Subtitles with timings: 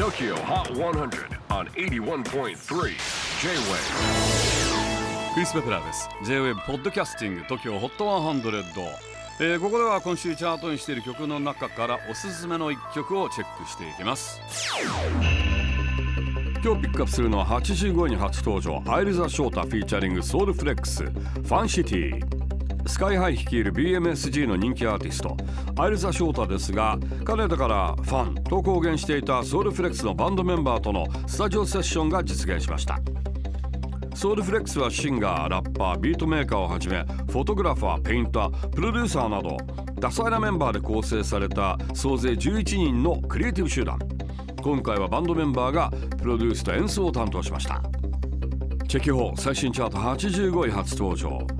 [0.00, 2.54] TOKYO HOT 100 on 81.3 J-WAVE
[5.34, 6.08] クリス・ベプラーです。
[6.24, 8.86] J-WAVE ポッドキャスティング TOKYO HOT 100、
[9.40, 14.40] えーここでは今週チャートにしている曲の中からおすすめの一曲をチェックしていきます。
[16.64, 25.36] 今日ピックアップするのは85位に初登場 AILE THE SHOTA featuring SOULFLEX FANCITY SKY-HI 率いる BMSG の人気アーティスト
[25.80, 32.98] AILE THE SHOTA ですが彼らからファンと公言していた SOULFLEX のバンドメンバーとのスタジオセッションが実現しました。
[34.14, 39.56] SOULFLEX はシンガー、ラッパー、ビートメーカーをはじめフォトグラファー、ペインター、プロデューサーなど
[40.00, 43.98] 多彩なメンバーで構成された総勢11人のクリエイティブ集団。
[44.62, 47.82] 今回はバンドメンバーがプロデュースと演奏を担当しました。
[48.88, 51.59] Check it out 最新チャート85位初登場。